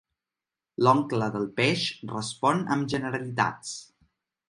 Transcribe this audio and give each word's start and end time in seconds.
L'oncle 0.87 1.27
del 1.35 1.45
peix 1.61 1.85
respon 2.17 2.67
amb 2.77 2.93
generalitats. 2.97 3.79